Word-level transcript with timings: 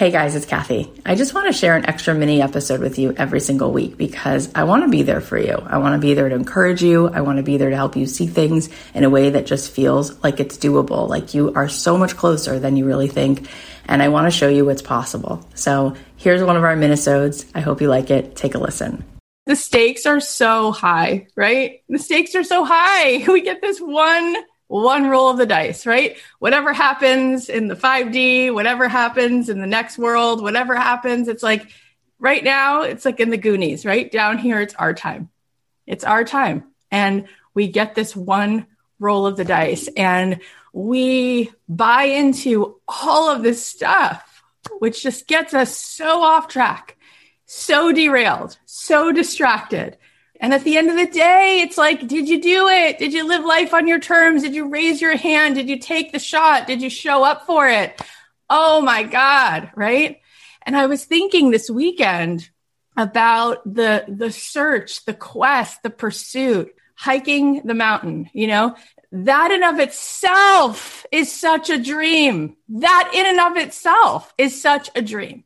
Hey 0.00 0.10
guys, 0.10 0.34
it's 0.34 0.46
Cathy. 0.46 0.90
I 1.04 1.14
just 1.14 1.34
want 1.34 1.48
to 1.48 1.52
share 1.52 1.76
an 1.76 1.84
extra 1.84 2.14
mini 2.14 2.40
episode 2.40 2.80
with 2.80 2.98
you 2.98 3.12
every 3.18 3.38
single 3.38 3.70
week 3.70 3.98
because 3.98 4.50
I 4.54 4.64
want 4.64 4.82
to 4.82 4.88
be 4.88 5.02
there 5.02 5.20
for 5.20 5.36
you. 5.36 5.52
I 5.52 5.76
want 5.76 5.92
to 5.94 5.98
be 6.00 6.14
there 6.14 6.26
to 6.26 6.34
encourage 6.34 6.82
you. 6.82 7.08
I 7.08 7.20
want 7.20 7.36
to 7.36 7.42
be 7.42 7.58
there 7.58 7.68
to 7.68 7.76
help 7.76 7.96
you 7.96 8.06
see 8.06 8.26
things 8.26 8.70
in 8.94 9.04
a 9.04 9.10
way 9.10 9.28
that 9.28 9.44
just 9.44 9.70
feels 9.70 10.16
like 10.24 10.40
it's 10.40 10.56
doable, 10.56 11.06
like 11.06 11.34
you 11.34 11.52
are 11.52 11.68
so 11.68 11.98
much 11.98 12.16
closer 12.16 12.58
than 12.58 12.78
you 12.78 12.86
really 12.86 13.08
think. 13.08 13.46
And 13.88 14.02
I 14.02 14.08
want 14.08 14.26
to 14.26 14.30
show 14.30 14.48
you 14.48 14.64
what's 14.64 14.80
possible. 14.80 15.46
So 15.54 15.94
here's 16.16 16.42
one 16.42 16.56
of 16.56 16.64
our 16.64 16.76
minisodes. 16.76 17.44
I 17.54 17.60
hope 17.60 17.82
you 17.82 17.90
like 17.90 18.10
it. 18.10 18.36
Take 18.36 18.54
a 18.54 18.58
listen. 18.58 19.04
The 19.44 19.54
stakes 19.54 20.06
are 20.06 20.20
so 20.20 20.72
high, 20.72 21.26
right? 21.36 21.82
The 21.90 21.98
stakes 21.98 22.34
are 22.34 22.44
so 22.44 22.64
high. 22.64 23.22
We 23.30 23.42
get 23.42 23.60
this 23.60 23.78
one 23.80 24.34
one 24.70 25.08
roll 25.08 25.28
of 25.28 25.36
the 25.36 25.46
dice, 25.46 25.84
right? 25.84 26.16
Whatever 26.38 26.72
happens 26.72 27.48
in 27.48 27.66
the 27.66 27.74
5D, 27.74 28.54
whatever 28.54 28.86
happens 28.86 29.48
in 29.48 29.60
the 29.60 29.66
next 29.66 29.98
world, 29.98 30.40
whatever 30.40 30.76
happens, 30.76 31.26
it's 31.26 31.42
like 31.42 31.72
right 32.20 32.44
now, 32.44 32.82
it's 32.82 33.04
like 33.04 33.18
in 33.18 33.30
the 33.30 33.36
Goonies, 33.36 33.84
right? 33.84 34.08
Down 34.08 34.38
here, 34.38 34.60
it's 34.60 34.74
our 34.76 34.94
time. 34.94 35.28
It's 35.88 36.04
our 36.04 36.22
time. 36.22 36.66
And 36.88 37.26
we 37.52 37.66
get 37.66 37.96
this 37.96 38.14
one 38.14 38.66
roll 39.00 39.26
of 39.26 39.36
the 39.36 39.44
dice 39.44 39.88
and 39.96 40.38
we 40.72 41.50
buy 41.68 42.04
into 42.04 42.80
all 42.86 43.28
of 43.28 43.42
this 43.42 43.66
stuff, 43.66 44.44
which 44.78 45.02
just 45.02 45.26
gets 45.26 45.52
us 45.52 45.76
so 45.76 46.22
off 46.22 46.46
track, 46.46 46.96
so 47.44 47.90
derailed, 47.90 48.56
so 48.66 49.10
distracted. 49.10 49.98
And 50.40 50.54
at 50.54 50.64
the 50.64 50.78
end 50.78 50.88
of 50.88 50.96
the 50.96 51.06
day, 51.06 51.60
it's 51.62 51.76
like, 51.76 52.08
did 52.08 52.26
you 52.26 52.40
do 52.40 52.68
it? 52.68 52.98
Did 52.98 53.12
you 53.12 53.28
live 53.28 53.44
life 53.44 53.74
on 53.74 53.86
your 53.86 54.00
terms? 54.00 54.42
Did 54.42 54.54
you 54.54 54.68
raise 54.68 55.00
your 55.00 55.16
hand? 55.16 55.54
Did 55.54 55.68
you 55.68 55.78
take 55.78 56.12
the 56.12 56.18
shot? 56.18 56.66
Did 56.66 56.80
you 56.80 56.88
show 56.88 57.22
up 57.22 57.46
for 57.46 57.68
it? 57.68 58.00
Oh 58.48 58.80
my 58.80 59.02
God, 59.02 59.70
right? 59.76 60.20
And 60.62 60.76
I 60.76 60.86
was 60.86 61.04
thinking 61.04 61.50
this 61.50 61.68
weekend 61.70 62.48
about 62.96 63.62
the 63.64 64.04
the 64.08 64.32
search, 64.32 65.04
the 65.04 65.14
quest, 65.14 65.82
the 65.82 65.90
pursuit, 65.90 66.74
hiking 66.94 67.62
the 67.64 67.74
mountain, 67.74 68.30
you 68.32 68.46
know? 68.46 68.76
That 69.12 69.50
in 69.50 69.62
of 69.62 69.78
itself 69.78 71.04
is 71.12 71.30
such 71.32 71.68
a 71.68 71.82
dream. 71.82 72.56
That 72.68 73.10
in 73.12 73.26
and 73.26 73.40
of 73.40 73.56
itself 73.56 74.32
is 74.38 74.60
such 74.60 74.88
a 74.94 75.02
dream. 75.02 75.44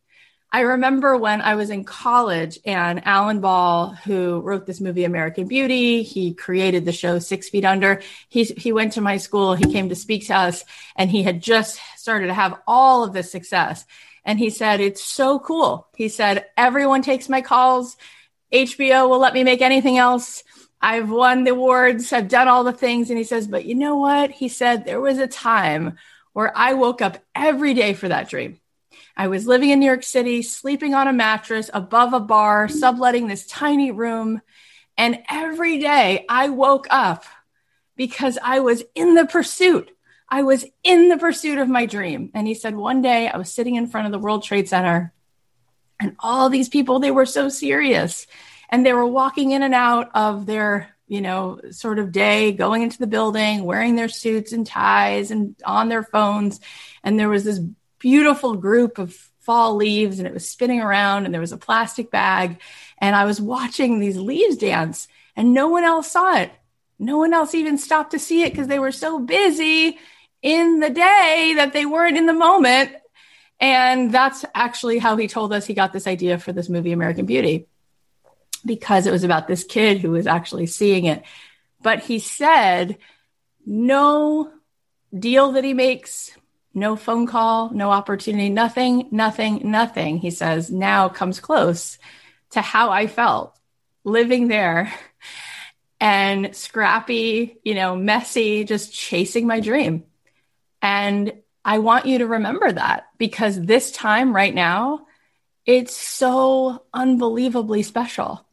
I 0.54 0.60
remember 0.60 1.16
when 1.16 1.40
I 1.40 1.56
was 1.56 1.70
in 1.70 1.82
college 1.82 2.60
and 2.64 3.04
Alan 3.04 3.40
Ball, 3.40 3.88
who 3.88 4.38
wrote 4.38 4.66
this 4.66 4.80
movie 4.80 5.02
American 5.02 5.48
Beauty, 5.48 6.04
he 6.04 6.32
created 6.32 6.84
the 6.84 6.92
show 6.92 7.18
Six 7.18 7.48
Feet 7.48 7.64
Under. 7.64 8.00
He, 8.28 8.44
he 8.44 8.70
went 8.70 8.92
to 8.92 9.00
my 9.00 9.16
school, 9.16 9.54
he 9.54 9.72
came 9.72 9.88
to 9.88 9.96
speak 9.96 10.28
to 10.28 10.36
us, 10.36 10.64
and 10.94 11.10
he 11.10 11.24
had 11.24 11.42
just 11.42 11.80
started 11.96 12.28
to 12.28 12.34
have 12.34 12.60
all 12.68 13.02
of 13.02 13.12
this 13.12 13.32
success. 13.32 13.84
And 14.24 14.38
he 14.38 14.48
said, 14.48 14.80
It's 14.80 15.02
so 15.02 15.40
cool. 15.40 15.88
He 15.96 16.08
said, 16.08 16.46
Everyone 16.56 17.02
takes 17.02 17.28
my 17.28 17.40
calls. 17.40 17.96
HBO 18.52 19.08
will 19.08 19.18
let 19.18 19.34
me 19.34 19.42
make 19.42 19.60
anything 19.60 19.98
else. 19.98 20.44
I've 20.80 21.10
won 21.10 21.42
the 21.42 21.50
awards, 21.50 22.12
I've 22.12 22.28
done 22.28 22.46
all 22.46 22.62
the 22.62 22.72
things. 22.72 23.10
And 23.10 23.18
he 23.18 23.24
says, 23.24 23.48
But 23.48 23.64
you 23.64 23.74
know 23.74 23.96
what? 23.96 24.30
He 24.30 24.48
said, 24.48 24.84
There 24.84 25.00
was 25.00 25.18
a 25.18 25.26
time 25.26 25.98
where 26.32 26.56
I 26.56 26.74
woke 26.74 27.02
up 27.02 27.18
every 27.34 27.74
day 27.74 27.92
for 27.92 28.06
that 28.06 28.28
dream. 28.28 28.60
I 29.16 29.28
was 29.28 29.46
living 29.46 29.70
in 29.70 29.80
New 29.80 29.86
York 29.86 30.02
City, 30.02 30.42
sleeping 30.42 30.94
on 30.94 31.08
a 31.08 31.12
mattress 31.12 31.70
above 31.72 32.12
a 32.12 32.20
bar, 32.20 32.68
subletting 32.68 33.26
this 33.26 33.46
tiny 33.46 33.90
room. 33.90 34.40
And 34.96 35.22
every 35.30 35.78
day 35.78 36.24
I 36.28 36.48
woke 36.48 36.86
up 36.90 37.24
because 37.96 38.38
I 38.42 38.60
was 38.60 38.82
in 38.94 39.14
the 39.14 39.26
pursuit. 39.26 39.90
I 40.28 40.42
was 40.42 40.64
in 40.82 41.08
the 41.08 41.18
pursuit 41.18 41.58
of 41.58 41.68
my 41.68 41.86
dream. 41.86 42.30
And 42.34 42.46
he 42.46 42.54
said, 42.54 42.74
one 42.74 43.02
day 43.02 43.28
I 43.28 43.36
was 43.36 43.52
sitting 43.52 43.76
in 43.76 43.86
front 43.86 44.06
of 44.06 44.12
the 44.12 44.18
World 44.18 44.42
Trade 44.42 44.68
Center 44.68 45.12
and 46.00 46.16
all 46.18 46.48
these 46.48 46.68
people, 46.68 46.98
they 46.98 47.10
were 47.10 47.26
so 47.26 47.48
serious 47.48 48.26
and 48.68 48.84
they 48.84 48.92
were 48.92 49.06
walking 49.06 49.52
in 49.52 49.62
and 49.62 49.74
out 49.74 50.10
of 50.14 50.46
their 50.46 50.94
you 51.06 51.20
know, 51.20 51.60
sort 51.70 51.98
of 51.98 52.12
day 52.12 52.52
going 52.52 52.82
into 52.82 52.98
the 52.98 53.06
building, 53.06 53.64
wearing 53.64 53.94
their 53.94 54.08
suits 54.08 54.52
and 54.52 54.66
ties 54.66 55.30
and 55.30 55.54
on 55.64 55.88
their 55.88 56.02
phones. 56.02 56.60
And 57.02 57.18
there 57.18 57.28
was 57.28 57.44
this 57.44 57.60
beautiful 58.04 58.54
group 58.54 58.98
of 58.98 59.14
fall 59.40 59.76
leaves 59.76 60.18
and 60.18 60.28
it 60.28 60.34
was 60.34 60.46
spinning 60.46 60.78
around 60.78 61.24
and 61.24 61.32
there 61.32 61.40
was 61.40 61.52
a 61.52 61.56
plastic 61.56 62.10
bag 62.10 62.60
and 62.98 63.16
I 63.16 63.24
was 63.24 63.40
watching 63.40 63.98
these 63.98 64.18
leaves 64.18 64.58
dance 64.58 65.08
and 65.34 65.54
no 65.54 65.70
one 65.70 65.84
else 65.84 66.10
saw 66.10 66.36
it. 66.36 66.52
No 66.98 67.16
one 67.16 67.32
else 67.32 67.54
even 67.54 67.78
stopped 67.78 68.10
to 68.10 68.18
see 68.18 68.42
it 68.42 68.50
because 68.50 68.66
they 68.66 68.78
were 68.78 68.92
so 68.92 69.18
busy 69.18 69.98
in 70.42 70.80
the 70.80 70.90
day 70.90 71.54
that 71.56 71.72
they 71.72 71.86
weren't 71.86 72.18
in 72.18 72.26
the 72.26 72.34
moment. 72.34 72.92
And 73.58 74.12
that's 74.12 74.44
actually 74.54 74.98
how 74.98 75.16
he 75.16 75.26
told 75.26 75.54
us 75.54 75.64
he 75.64 75.72
got 75.72 75.94
this 75.94 76.06
idea 76.06 76.36
for 76.38 76.52
this 76.52 76.68
movie, 76.68 76.92
American 76.92 77.24
Beauty, 77.24 77.68
because 78.66 79.06
it 79.06 79.12
was 79.12 79.24
about 79.24 79.48
this 79.48 79.64
kid 79.64 80.00
who 80.00 80.10
was 80.10 80.26
actually 80.26 80.66
seeing 80.66 81.06
it. 81.06 81.22
But 81.80 82.00
he 82.00 82.18
said, 82.18 82.98
no 83.64 84.50
deal 85.18 85.52
that 85.52 85.64
he 85.64 85.72
makes, 85.72 86.36
no 86.74 86.96
phone 86.96 87.26
call, 87.26 87.70
no 87.70 87.90
opportunity, 87.90 88.50
nothing, 88.50 89.08
nothing, 89.10 89.70
nothing, 89.70 90.18
he 90.18 90.30
says, 90.30 90.70
now 90.70 91.08
comes 91.08 91.40
close 91.40 91.98
to 92.50 92.60
how 92.60 92.90
I 92.90 93.06
felt 93.06 93.56
living 94.04 94.48
there 94.48 94.92
and 96.00 96.54
scrappy, 96.54 97.58
you 97.64 97.74
know, 97.74 97.96
messy, 97.96 98.64
just 98.64 98.92
chasing 98.92 99.46
my 99.46 99.60
dream. 99.60 100.04
And 100.82 101.32
I 101.64 101.78
want 101.78 102.06
you 102.06 102.18
to 102.18 102.26
remember 102.26 102.70
that 102.70 103.06
because 103.16 103.58
this 103.58 103.90
time 103.90 104.34
right 104.34 104.54
now, 104.54 105.06
it's 105.64 105.96
so 105.96 106.84
unbelievably 106.92 107.84
special. 107.84 108.46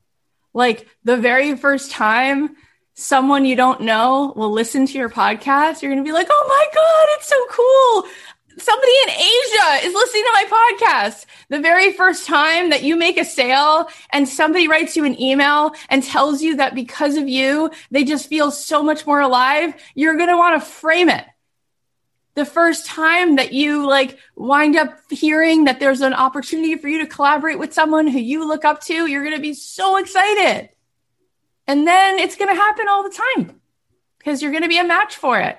Like 0.54 0.88
the 1.04 1.18
very 1.18 1.58
first 1.58 1.92
time 1.92 2.56
someone 2.94 3.46
you 3.46 3.56
don't 3.56 3.82
know 3.82 4.34
will 4.36 4.52
listen 4.52 4.86
to 4.86 4.98
your 4.98 5.10
podcast, 5.10 5.82
you're 5.82 5.92
going 5.92 6.04
to 6.04 6.08
be 6.08 6.14
like, 6.14 6.28
oh 6.30 6.46
my 6.48 6.66
God, 6.74 7.08
it's 7.18 7.28
so 7.28 7.46
cool. 7.50 8.12
Somebody 8.58 8.92
in 9.04 9.10
Asia 9.12 9.88
is 9.88 9.94
listening 9.94 10.24
to 10.24 10.32
my 10.34 10.78
podcast. 10.84 11.26
The 11.50 11.60
very 11.60 11.94
first 11.94 12.28
time 12.28 12.70
that 12.70 12.84
you 12.84 12.98
make 12.98 13.18
a 13.18 13.26
sale 13.26 13.88
and 14.12 14.28
somebody 14.28 14.68
writes 14.68 14.98
you 14.98 15.06
an 15.06 15.20
email 15.20 15.74
and 15.90 16.04
tells 16.04 16.42
you 16.42 16.58
that 16.58 16.76
because 16.76 17.16
of 17.16 17.30
you, 17.30 17.72
they 17.92 18.04
just 18.04 18.28
feel 18.28 18.52
so 18.52 18.84
much 18.84 19.08
more 19.08 19.22
alive, 19.22 19.74
you're 19.96 20.18
going 20.18 20.30
to 20.30 20.38
want 20.38 20.62
to 20.62 20.70
frame 20.70 21.10
it. 21.10 21.26
The 22.36 22.46
first 22.46 22.86
time 22.86 23.38
that 23.38 23.54
you 23.54 23.88
like 23.88 24.18
wind 24.36 24.76
up 24.76 24.98
hearing 25.10 25.66
that 25.66 25.80
there's 25.80 26.02
an 26.02 26.14
opportunity 26.14 26.76
for 26.76 26.88
you 26.88 27.00
to 27.00 27.08
collaborate 27.08 27.60
with 27.60 27.74
someone 27.74 28.08
who 28.08 28.20
you 28.20 28.48
look 28.48 28.64
up 28.64 28.82
to, 28.84 29.08
you're 29.08 29.24
going 29.24 29.36
to 29.36 29.42
be 29.42 29.54
so 29.54 29.98
excited. 29.98 30.70
And 31.68 31.88
then 31.88 32.20
it's 32.20 32.36
going 32.36 32.54
to 32.54 32.62
happen 32.62 32.88
all 32.90 33.04
the 33.04 33.18
time 33.38 33.62
because 34.18 34.42
you're 34.42 34.52
going 34.52 34.64
to 34.64 34.70
be 34.70 34.80
a 34.80 34.84
match 34.84 35.16
for 35.16 35.40
it, 35.40 35.58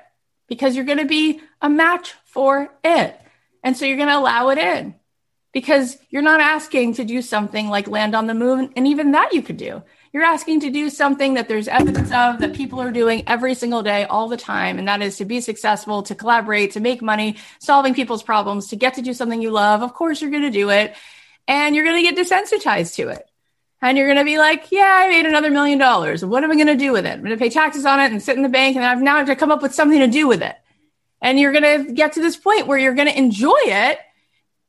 because 0.48 0.76
you're 0.76 0.84
going 0.84 0.98
to 0.98 1.04
be 1.04 1.40
a 1.60 1.68
match 1.68 2.14
for 2.24 2.70
it. 2.84 3.18
And 3.62 3.76
so 3.76 3.84
you're 3.84 3.96
going 3.96 4.08
to 4.08 4.18
allow 4.18 4.50
it 4.50 4.58
in 4.58 4.94
because 5.52 5.98
you're 6.10 6.22
not 6.22 6.40
asking 6.40 6.94
to 6.94 7.04
do 7.04 7.22
something 7.22 7.68
like 7.68 7.86
land 7.86 8.14
on 8.14 8.26
the 8.26 8.34
moon. 8.34 8.72
And 8.76 8.88
even 8.88 9.12
that 9.12 9.32
you 9.32 9.42
could 9.42 9.56
do. 9.56 9.82
You're 10.12 10.24
asking 10.24 10.60
to 10.60 10.70
do 10.70 10.90
something 10.90 11.34
that 11.34 11.48
there's 11.48 11.68
evidence 11.68 12.12
of 12.12 12.40
that 12.40 12.54
people 12.54 12.80
are 12.80 12.90
doing 12.90 13.22
every 13.26 13.54
single 13.54 13.82
day, 13.82 14.04
all 14.04 14.28
the 14.28 14.36
time. 14.36 14.78
And 14.78 14.88
that 14.88 15.00
is 15.00 15.16
to 15.18 15.24
be 15.24 15.40
successful, 15.40 16.02
to 16.02 16.14
collaborate, 16.14 16.72
to 16.72 16.80
make 16.80 17.00
money, 17.00 17.36
solving 17.60 17.94
people's 17.94 18.22
problems, 18.22 18.68
to 18.68 18.76
get 18.76 18.94
to 18.94 19.02
do 19.02 19.14
something 19.14 19.40
you 19.40 19.50
love. 19.50 19.82
Of 19.82 19.94
course, 19.94 20.20
you're 20.20 20.30
going 20.30 20.42
to 20.42 20.50
do 20.50 20.70
it. 20.70 20.94
And 21.48 21.74
you're 21.74 21.84
going 21.84 22.04
to 22.04 22.14
get 22.14 22.16
desensitized 22.16 22.94
to 22.96 23.08
it 23.08 23.26
and 23.82 23.98
you're 23.98 24.06
going 24.06 24.18
to 24.18 24.24
be 24.24 24.38
like, 24.38 24.70
yeah, 24.70 25.00
I 25.00 25.08
made 25.08 25.26
another 25.26 25.50
million 25.50 25.78
dollars. 25.78 26.24
What 26.24 26.44
am 26.44 26.52
I 26.52 26.54
going 26.54 26.68
to 26.68 26.76
do 26.76 26.92
with 26.92 27.04
it? 27.04 27.14
I'm 27.14 27.18
going 27.18 27.32
to 27.32 27.36
pay 27.36 27.50
taxes 27.50 27.84
on 27.84 27.98
it 27.98 28.12
and 28.12 28.22
sit 28.22 28.36
in 28.36 28.44
the 28.44 28.48
bank. 28.48 28.76
And 28.76 28.84
I've 28.84 29.02
now 29.02 29.16
have 29.16 29.26
to 29.26 29.34
come 29.34 29.50
up 29.50 29.60
with 29.60 29.74
something 29.74 29.98
to 29.98 30.06
do 30.06 30.28
with 30.28 30.40
it. 30.40 30.56
And 31.20 31.38
you're 31.38 31.52
going 31.52 31.86
to 31.86 31.92
get 31.92 32.12
to 32.12 32.22
this 32.22 32.36
point 32.36 32.68
where 32.68 32.78
you're 32.78 32.94
going 32.94 33.08
to 33.08 33.18
enjoy 33.18 33.58
it. 33.58 33.98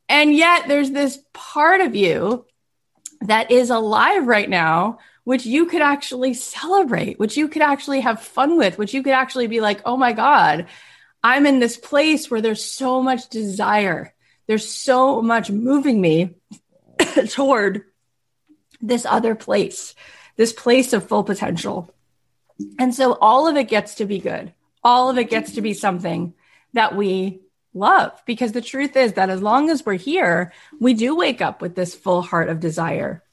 And 0.09 0.33
yet 0.33 0.67
there's 0.67 0.89
this 0.89 1.19
part 1.31 1.81
of 1.81 1.95
you 1.95 2.45
that 3.21 3.51
is 3.51 3.69
alive 3.69 4.25
right 4.25 4.49
now, 4.49 4.97
which 5.25 5.45
you 5.45 5.67
could 5.67 5.83
actually 5.83 6.33
celebrate, 6.33 7.19
which 7.19 7.37
you 7.37 7.47
could 7.47 7.61
actually 7.61 8.01
have 8.01 8.19
fun 8.19 8.57
with, 8.57 8.79
which 8.79 8.95
you 8.95 9.03
could 9.03 9.13
actually 9.13 9.47
be 9.47 9.61
like, 9.61 9.81
oh 9.85 9.95
my 9.95 10.13
God, 10.13 10.65
I'm 11.23 11.45
in 11.45 11.59
this 11.59 11.77
place 11.77 12.31
where 12.31 12.41
there's 12.41 12.65
so 12.65 13.01
much 13.03 13.29
desire. 13.29 14.13
There's 14.47 14.67
so 14.67 15.21
much 15.21 15.51
moving 15.51 16.01
me 16.01 16.35
toward 17.29 17.83
this 18.83 19.05
other 19.05 19.33
place, 19.33 19.95
this 20.35 20.53
place 20.53 20.93
of 20.93 21.07
full 21.07 21.23
potential. 21.23 21.89
And 22.77 22.93
so 22.93 23.13
all 23.13 23.47
of 23.47 23.55
it 23.55 23.69
gets 23.69 23.95
to 23.95 24.05
be 24.05 24.19
good. 24.19 24.53
All 24.83 25.09
of 25.09 25.17
it 25.17 25.29
gets 25.29 25.53
to 25.53 25.61
be 25.61 25.73
something 25.73 26.33
that 26.73 26.95
we 26.95 27.39
love 27.73 28.21
because 28.27 28.51
the 28.51 28.61
truth 28.61 28.95
is 28.95 29.13
that 29.13 29.29
as 29.29 29.41
long 29.41 29.69
as 29.69 29.85
we're 29.85 29.93
here, 29.93 30.51
we 30.79 30.93
do 30.93 31.15
wake 31.15 31.41
up 31.41 31.61
with 31.61 31.75
this 31.75 31.95
full 31.95 32.21
heart 32.21 32.49
of 32.49 32.59
desire. 32.59 33.23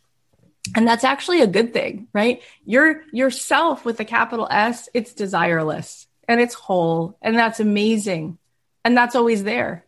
And 0.77 0.87
that's 0.87 1.05
actually 1.05 1.43
a 1.43 1.47
good 1.47 1.73
thing, 1.73 2.07
right? 2.13 2.43
Your 2.65 3.03
yourself 3.13 3.85
with 3.85 3.99
a 3.99 4.05
capital 4.05 4.47
S, 4.51 4.89
it's 4.95 5.13
desireless 5.13 6.07
and 6.29 6.41
it's 6.41 6.55
whole 6.55 7.19
and 7.21 7.37
that's 7.37 7.61
amazing. 7.61 8.39
And 8.85 8.97
that's 8.97 9.17
always 9.17 9.43
there. 9.45 9.85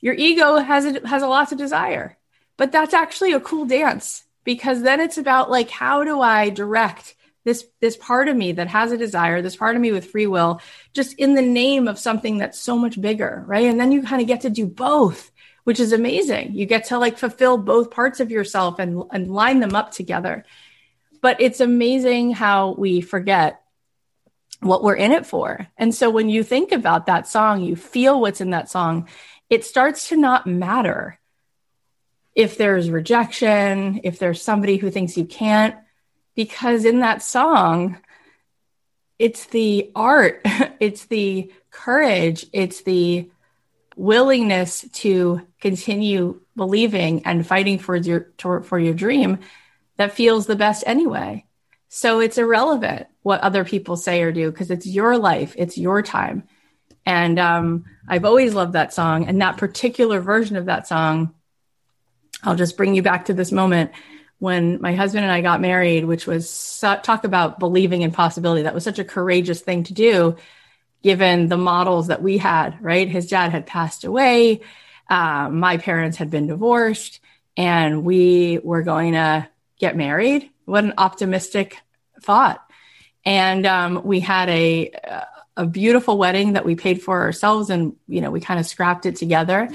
your 0.00 0.14
ego 0.14 0.56
has 0.56 0.84
a, 0.84 1.06
has 1.06 1.22
a 1.22 1.28
lot 1.28 1.52
of 1.52 1.58
desire, 1.58 2.18
but 2.56 2.72
that's 2.72 2.94
actually 2.94 3.32
a 3.32 3.40
cool 3.40 3.66
dance 3.66 4.25
because 4.46 4.80
then 4.80 5.00
it's 5.00 5.18
about 5.18 5.50
like, 5.50 5.68
how 5.68 6.04
do 6.04 6.22
I 6.22 6.48
direct 6.48 7.14
this 7.44 7.66
this 7.80 7.96
part 7.96 8.28
of 8.28 8.36
me 8.36 8.52
that 8.52 8.68
has 8.68 8.90
a 8.90 8.98
desire 8.98 9.40
this 9.40 9.54
part 9.54 9.76
of 9.76 9.82
me 9.82 9.92
with 9.92 10.10
free 10.10 10.26
will 10.26 10.60
just 10.94 11.12
in 11.14 11.34
the 11.34 11.42
name 11.42 11.86
of 11.86 11.96
something 11.96 12.38
that's 12.38 12.58
so 12.58 12.76
much 12.76 13.00
bigger 13.00 13.44
right? 13.46 13.66
And 13.66 13.78
then 13.78 13.92
you 13.92 14.02
kind 14.02 14.22
of 14.22 14.26
get 14.26 14.40
to 14.40 14.50
do 14.50 14.66
both 14.66 15.30
which 15.62 15.80
is 15.80 15.92
amazing. 15.92 16.54
You 16.54 16.64
get 16.64 16.86
to 16.86 16.98
like 16.98 17.18
fulfill 17.18 17.58
both 17.58 17.90
parts 17.90 18.20
of 18.20 18.30
yourself 18.30 18.78
and 18.78 19.02
and 19.12 19.28
line 19.28 19.58
them 19.60 19.74
up 19.74 19.90
together. 19.90 20.44
But 21.20 21.40
it's 21.40 21.60
amazing 21.60 22.32
how 22.32 22.74
we 22.78 23.00
forget 23.00 23.60
what 24.60 24.82
we're 24.82 24.94
in 24.94 25.12
it 25.12 25.26
for. 25.26 25.66
And 25.76 25.94
so 25.94 26.08
when 26.08 26.28
you 26.28 26.42
think 26.42 26.72
about 26.72 27.06
that 27.06 27.28
song 27.28 27.62
you 27.62 27.76
feel 27.76 28.20
what's 28.20 28.40
in 28.40 28.50
that 28.50 28.70
song 28.70 29.08
it 29.48 29.64
starts 29.64 30.08
to 30.08 30.16
not 30.16 30.46
matter 30.48 31.20
if 32.36 32.56
there's 32.56 32.90
rejection 32.90 34.00
if 34.04 34.20
there's 34.20 34.40
somebody 34.40 34.76
who 34.76 34.90
thinks 34.90 35.16
you 35.16 35.24
can't 35.24 35.74
because 36.36 36.84
in 36.84 37.00
that 37.00 37.22
song, 37.22 37.98
it's 39.18 39.46
the 39.46 39.90
art, 39.96 40.42
it's 40.78 41.06
the 41.06 41.50
courage, 41.70 42.46
it's 42.52 42.82
the 42.82 43.28
willingness 43.96 44.84
to 44.92 45.40
continue 45.60 46.38
believing 46.54 47.24
and 47.24 47.46
fighting 47.46 47.78
for 47.78 47.96
your 47.96 48.28
for 48.38 48.78
your 48.78 48.92
dream 48.92 49.38
that 49.96 50.12
feels 50.12 50.46
the 50.46 50.56
best 50.56 50.84
anyway. 50.86 51.44
So 51.88 52.20
it's 52.20 52.36
irrelevant 52.36 53.06
what 53.22 53.40
other 53.40 53.64
people 53.64 53.96
say 53.96 54.20
or 54.20 54.30
do 54.30 54.50
because 54.50 54.70
it's 54.70 54.86
your 54.86 55.16
life, 55.16 55.54
it's 55.56 55.78
your 55.78 56.02
time. 56.02 56.44
And 57.06 57.38
um, 57.38 57.84
I've 58.06 58.24
always 58.24 58.52
loved 58.52 58.74
that 58.74 58.92
song 58.92 59.26
and 59.26 59.40
that 59.40 59.56
particular 59.56 60.20
version 60.20 60.56
of 60.56 60.66
that 60.66 60.86
song. 60.86 61.34
I'll 62.42 62.56
just 62.56 62.76
bring 62.76 62.94
you 62.94 63.02
back 63.02 63.26
to 63.26 63.34
this 63.34 63.52
moment 63.52 63.92
when 64.38 64.80
my 64.80 64.94
husband 64.94 65.24
and 65.24 65.32
I 65.32 65.40
got 65.40 65.60
married, 65.60 66.04
which 66.04 66.26
was 66.26 66.78
talk 66.80 67.24
about 67.24 67.58
believing 67.58 68.02
in 68.02 68.12
possibility. 68.12 68.62
That 68.62 68.74
was 68.74 68.84
such 68.84 68.98
a 68.98 69.04
courageous 69.04 69.60
thing 69.60 69.84
to 69.84 69.94
do, 69.94 70.36
given 71.02 71.48
the 71.48 71.56
models 71.56 72.08
that 72.08 72.22
we 72.22 72.38
had, 72.38 72.82
right? 72.82 73.08
His 73.08 73.28
dad 73.28 73.50
had 73.50 73.66
passed 73.66 74.04
away. 74.04 74.60
Uh, 75.08 75.48
my 75.50 75.78
parents 75.78 76.16
had 76.16 76.30
been 76.30 76.46
divorced 76.46 77.20
and 77.56 78.04
we 78.04 78.58
were 78.62 78.82
going 78.82 79.12
to 79.12 79.48
get 79.78 79.96
married. 79.96 80.50
What 80.64 80.84
an 80.84 80.94
optimistic 80.98 81.78
thought. 82.22 82.62
And 83.24 83.66
um, 83.66 84.02
we 84.04 84.20
had 84.20 84.48
a, 84.48 84.92
a 85.56 85.66
beautiful 85.66 86.18
wedding 86.18 86.52
that 86.52 86.64
we 86.64 86.74
paid 86.74 87.02
for 87.02 87.22
ourselves 87.22 87.70
and, 87.70 87.96
you 88.06 88.20
know, 88.20 88.30
we 88.30 88.40
kind 88.40 88.60
of 88.60 88.66
scrapped 88.66 89.06
it 89.06 89.16
together. 89.16 89.68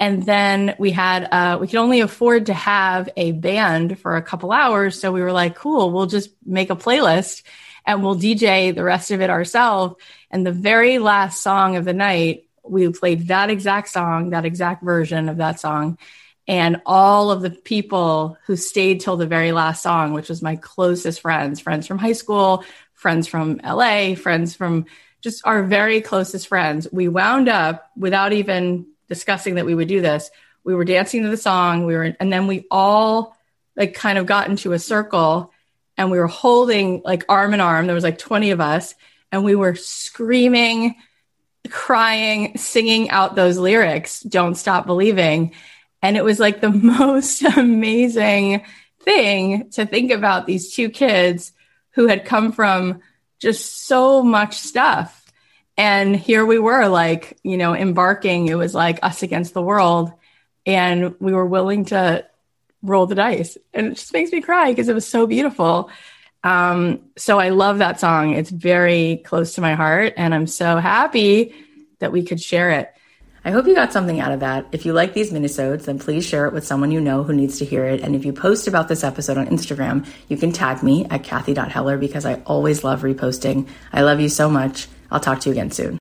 And 0.00 0.22
then 0.22 0.76
we 0.78 0.92
had, 0.92 1.24
uh, 1.24 1.58
we 1.60 1.66
could 1.66 1.78
only 1.78 2.00
afford 2.00 2.46
to 2.46 2.54
have 2.54 3.08
a 3.16 3.32
band 3.32 3.98
for 3.98 4.16
a 4.16 4.22
couple 4.22 4.52
hours. 4.52 5.00
So 5.00 5.10
we 5.10 5.20
were 5.20 5.32
like, 5.32 5.56
cool, 5.56 5.90
we'll 5.90 6.06
just 6.06 6.30
make 6.44 6.70
a 6.70 6.76
playlist 6.76 7.42
and 7.84 8.02
we'll 8.02 8.16
DJ 8.16 8.74
the 8.74 8.84
rest 8.84 9.10
of 9.10 9.20
it 9.20 9.30
ourselves. 9.30 9.96
And 10.30 10.46
the 10.46 10.52
very 10.52 10.98
last 10.98 11.42
song 11.42 11.76
of 11.76 11.84
the 11.84 11.94
night, 11.94 12.44
we 12.62 12.88
played 12.90 13.28
that 13.28 13.50
exact 13.50 13.88
song, 13.88 14.30
that 14.30 14.44
exact 14.44 14.84
version 14.84 15.28
of 15.28 15.38
that 15.38 15.58
song. 15.58 15.98
And 16.46 16.80
all 16.86 17.30
of 17.30 17.42
the 17.42 17.50
people 17.50 18.38
who 18.46 18.56
stayed 18.56 19.00
till 19.00 19.16
the 19.16 19.26
very 19.26 19.52
last 19.52 19.82
song, 19.82 20.12
which 20.12 20.28
was 20.28 20.42
my 20.42 20.56
closest 20.56 21.20
friends, 21.20 21.60
friends 21.60 21.86
from 21.86 21.98
high 21.98 22.12
school, 22.12 22.64
friends 22.94 23.26
from 23.26 23.60
LA, 23.64 24.14
friends 24.14 24.54
from 24.54 24.86
just 25.20 25.46
our 25.46 25.62
very 25.64 26.00
closest 26.00 26.46
friends, 26.46 26.86
we 26.92 27.08
wound 27.08 27.48
up 27.48 27.90
without 27.96 28.32
even 28.32 28.86
discussing 29.08 29.56
that 29.56 29.66
we 29.66 29.74
would 29.74 29.88
do 29.88 30.00
this, 30.00 30.30
we 30.64 30.74
were 30.74 30.84
dancing 30.84 31.22
to 31.22 31.28
the 31.28 31.36
song. 31.36 31.86
We 31.86 31.96
were, 31.96 32.16
and 32.20 32.32
then 32.32 32.46
we 32.46 32.66
all 32.70 33.36
like 33.76 33.94
kind 33.94 34.18
of 34.18 34.26
got 34.26 34.48
into 34.48 34.72
a 34.72 34.78
circle 34.78 35.52
and 35.96 36.10
we 36.10 36.18
were 36.18 36.26
holding 36.26 37.02
like 37.04 37.24
arm 37.28 37.54
in 37.54 37.60
arm. 37.60 37.86
There 37.86 37.94
was 37.94 38.04
like 38.04 38.18
20 38.18 38.50
of 38.50 38.60
us 38.60 38.94
and 39.32 39.44
we 39.44 39.54
were 39.54 39.74
screaming, 39.74 40.96
crying, 41.70 42.56
singing 42.56 43.10
out 43.10 43.34
those 43.34 43.58
lyrics, 43.58 44.20
Don't 44.20 44.56
Stop 44.56 44.86
Believing. 44.86 45.52
And 46.02 46.16
it 46.16 46.24
was 46.24 46.38
like 46.38 46.60
the 46.60 46.70
most 46.70 47.42
amazing 47.42 48.64
thing 49.00 49.70
to 49.70 49.86
think 49.86 50.10
about 50.10 50.46
these 50.46 50.74
two 50.74 50.90
kids 50.90 51.52
who 51.90 52.06
had 52.06 52.24
come 52.24 52.52
from 52.52 53.00
just 53.38 53.86
so 53.86 54.22
much 54.22 54.58
stuff 54.58 55.17
and 55.78 56.16
here 56.16 56.44
we 56.44 56.58
were, 56.58 56.88
like, 56.88 57.38
you 57.44 57.56
know, 57.56 57.72
embarking. 57.72 58.48
It 58.48 58.56
was 58.56 58.74
like 58.74 58.98
us 59.04 59.22
against 59.22 59.54
the 59.54 59.62
world. 59.62 60.12
And 60.66 61.14
we 61.20 61.32
were 61.32 61.46
willing 61.46 61.86
to 61.86 62.26
roll 62.82 63.06
the 63.06 63.14
dice. 63.14 63.56
And 63.72 63.86
it 63.86 63.94
just 63.94 64.12
makes 64.12 64.32
me 64.32 64.40
cry 64.40 64.72
because 64.72 64.88
it 64.88 64.94
was 64.94 65.06
so 65.06 65.28
beautiful. 65.28 65.90
Um, 66.42 67.02
so 67.16 67.38
I 67.38 67.50
love 67.50 67.78
that 67.78 68.00
song. 68.00 68.34
It's 68.34 68.50
very 68.50 69.22
close 69.24 69.54
to 69.54 69.60
my 69.60 69.74
heart. 69.74 70.14
And 70.16 70.34
I'm 70.34 70.48
so 70.48 70.78
happy 70.78 71.54
that 72.00 72.10
we 72.10 72.24
could 72.24 72.40
share 72.40 72.70
it. 72.72 72.92
I 73.44 73.52
hope 73.52 73.68
you 73.68 73.74
got 73.76 73.92
something 73.92 74.18
out 74.18 74.32
of 74.32 74.40
that. 74.40 74.66
If 74.72 74.84
you 74.84 74.92
like 74.92 75.14
these 75.14 75.32
minisodes, 75.32 75.84
then 75.84 76.00
please 76.00 76.26
share 76.26 76.46
it 76.46 76.52
with 76.52 76.66
someone 76.66 76.90
you 76.90 77.00
know 77.00 77.22
who 77.22 77.32
needs 77.32 77.60
to 77.60 77.64
hear 77.64 77.84
it. 77.84 78.00
And 78.00 78.16
if 78.16 78.24
you 78.24 78.32
post 78.32 78.66
about 78.66 78.88
this 78.88 79.04
episode 79.04 79.38
on 79.38 79.46
Instagram, 79.46 80.06
you 80.28 80.36
can 80.36 80.50
tag 80.50 80.82
me 80.82 81.06
at 81.08 81.22
Cathy.Heller 81.22 81.98
because 81.98 82.26
I 82.26 82.42
always 82.46 82.82
love 82.82 83.02
reposting. 83.02 83.68
I 83.92 84.02
love 84.02 84.20
you 84.20 84.28
so 84.28 84.50
much. 84.50 84.88
I'll 85.10 85.20
talk 85.20 85.40
to 85.40 85.48
you 85.48 85.52
again 85.52 85.70
soon. 85.70 85.96